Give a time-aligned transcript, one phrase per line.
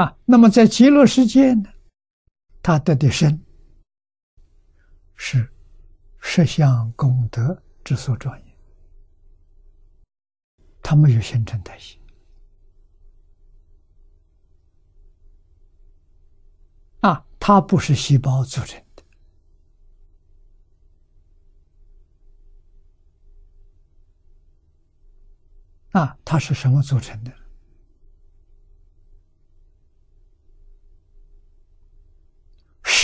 [0.00, 1.70] 啊，那么在极乐世界呢，
[2.62, 3.38] 他得的身
[5.14, 5.46] 是
[6.20, 8.56] 摄相功德之所庄严，
[10.82, 11.98] 他没有新陈代谢
[17.00, 19.02] 啊，它不是细胞组成的
[26.00, 27.39] 啊，它是什么组成的？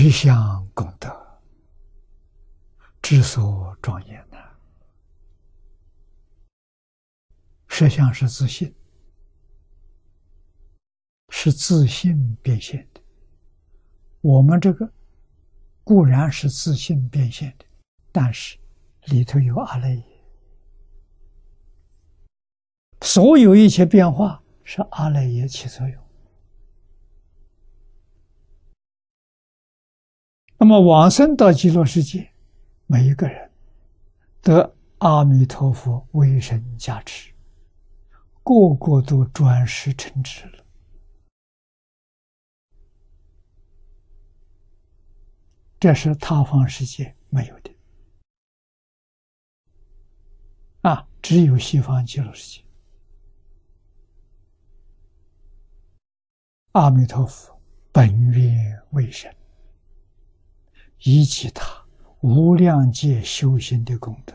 [0.00, 1.10] 十相功德
[3.02, 4.36] 之所庄严呢？
[7.66, 8.72] 十相是自信，
[11.30, 13.00] 是自信变现的。
[14.20, 14.88] 我们这个
[15.82, 17.64] 固然是自信变现的，
[18.12, 18.56] 但是
[19.06, 20.04] 里头有阿赖耶，
[23.00, 26.07] 所有一切变化是阿赖耶起作用。
[30.60, 32.32] 那么往生到极乐世界，
[32.86, 33.48] 每一个人
[34.42, 37.32] 得阿弥陀佛威神加持，
[38.42, 40.64] 个个都转世成智了。
[45.78, 47.70] 这是他方世界没有的
[50.80, 52.64] 啊，只有西方极乐世界。
[56.72, 57.56] 阿弥陀佛
[57.92, 59.32] 本愿为神。
[61.02, 61.84] 以及他
[62.20, 64.34] 无量界修行的功德，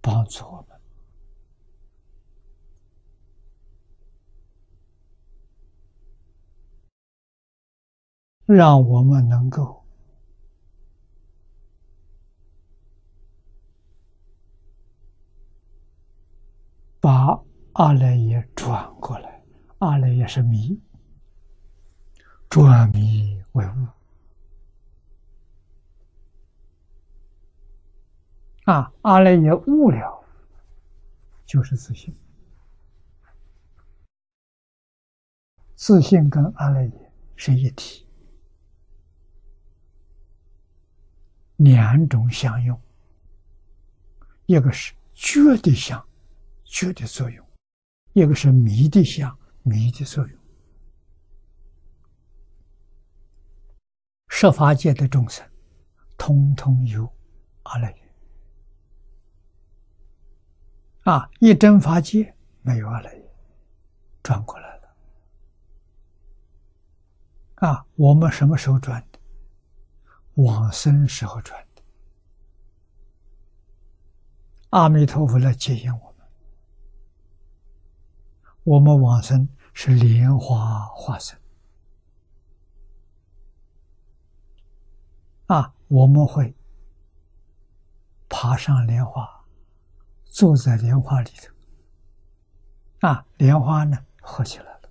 [0.00, 0.80] 帮助我们，
[8.46, 9.84] 让我们能够
[17.00, 17.40] 把
[17.74, 19.42] 阿赖耶转过来。
[19.78, 20.80] 阿赖耶是迷，
[22.48, 23.86] 转迷为悟。
[28.64, 30.24] 啊，阿赖耶悟了，
[31.44, 32.16] 就是自信。
[35.74, 38.06] 自信跟阿赖耶是一体，
[41.56, 42.80] 两种相用。
[44.46, 46.02] 一个是觉的相，
[46.64, 47.44] 觉的作用；
[48.14, 50.40] 一个是迷的相，迷的作用。
[54.28, 55.46] 设法界的众生，
[56.16, 57.10] 通通有
[57.64, 58.03] 阿赖耶。
[61.04, 61.30] 啊！
[61.38, 63.30] 一真法界没有阿赖耶，
[64.22, 64.94] 转过来了。
[67.56, 67.86] 啊！
[67.94, 69.18] 我们什么时候转的？
[70.42, 71.82] 往生时候转的。
[74.70, 76.26] 阿弥陀佛来接引我们。
[78.62, 81.38] 我们往生是莲花化身。
[85.48, 85.74] 啊！
[85.88, 86.54] 我们会
[88.26, 89.43] 爬上莲花。
[90.34, 94.90] 坐在莲花里头，啊，莲花呢合起来了。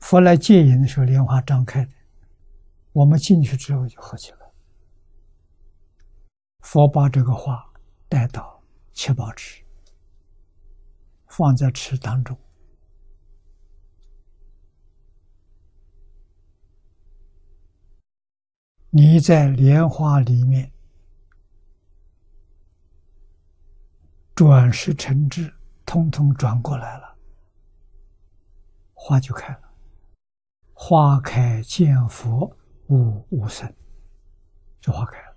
[0.00, 1.92] 佛来接引的时候，莲花张开的，
[2.92, 4.38] 我们进去之后就合起来。
[6.60, 7.66] 佛把这个花
[8.06, 8.62] 带到
[8.92, 9.64] 七宝池，
[11.26, 12.38] 放在池当中，
[18.90, 20.70] 你在莲花里面。
[24.38, 25.52] 转世成智，
[25.84, 27.16] 通通转过来了，
[28.94, 29.60] 花就开了。
[30.72, 32.56] 花开见佛，
[32.86, 33.68] 悟无生，
[34.80, 35.36] 就花开了。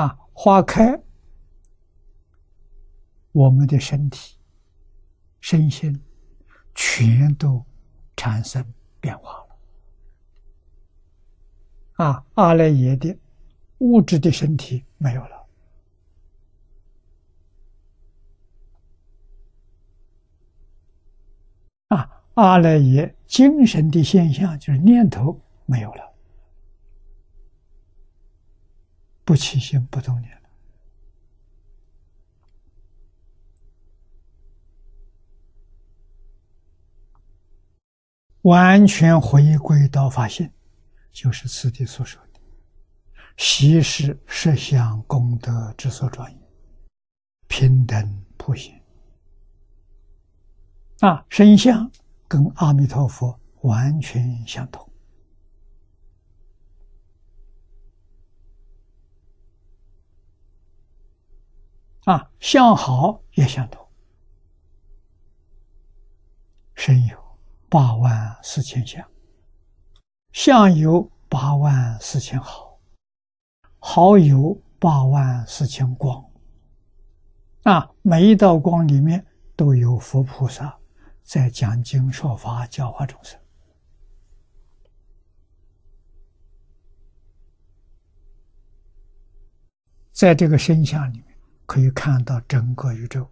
[0.00, 0.98] 啊，花开，
[3.32, 4.38] 我们的身体、
[5.38, 6.02] 身心
[6.74, 7.62] 全都
[8.16, 8.64] 产生
[8.98, 9.44] 变化
[11.96, 12.06] 了。
[12.06, 13.14] 啊，阿赖耶的
[13.80, 15.35] 物质的身体没有了。
[22.36, 26.14] 阿赖耶精神的现象就是念头没有了，
[29.24, 30.48] 不起心不动念了，
[38.42, 40.50] 完全回归到法性，
[41.12, 42.40] 就是此地所说的
[43.38, 46.38] “习是实相功德之所庄严，
[47.48, 48.78] 平等普贤”
[51.00, 51.90] 啊，身相。
[52.28, 54.88] 跟阿弥陀佛完全相同
[62.04, 63.84] 啊，相好也相同
[66.74, 67.18] 身有
[67.68, 69.04] 八万四千相，
[70.30, 72.78] 相有八万四千好，
[73.80, 76.24] 好有八万四千光。
[77.64, 79.26] 啊，每一道光里面
[79.56, 80.78] 都有佛菩萨
[81.26, 83.36] 在讲经说法，教化众生。
[90.12, 91.36] 在这个身相里面，
[91.66, 93.28] 可以看到整个宇宙。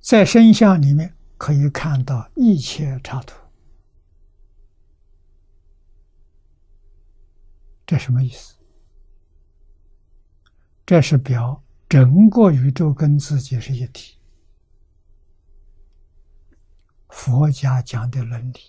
[0.00, 3.34] 在身相里面可以看到一切插图，
[7.86, 8.54] 这什么意思？
[10.84, 14.14] 这是表整个宇宙跟自己是一体。
[17.08, 18.60] 佛家讲的伦理，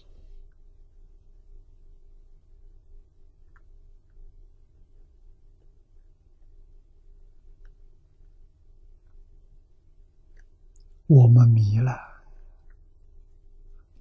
[11.05, 11.95] 我们迷了，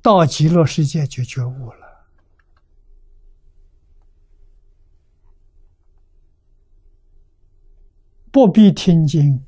[0.00, 1.79] 到极乐世界就觉悟了。
[8.32, 9.44] 不必听经，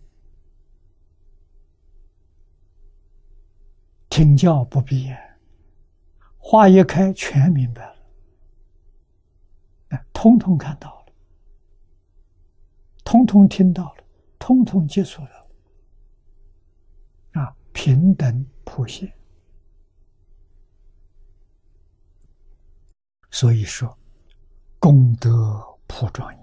[4.10, 5.14] 听教不必，
[6.36, 7.94] 花一开全明白
[9.90, 11.12] 了，通通看到了，
[13.04, 14.04] 通通听到了，
[14.38, 15.46] 通通接触了，
[17.40, 19.12] 啊，平等普现。
[23.30, 23.96] 所以说，
[24.80, 26.41] 功德普庄严。